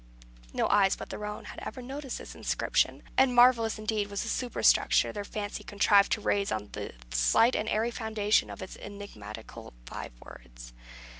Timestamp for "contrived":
5.63-6.11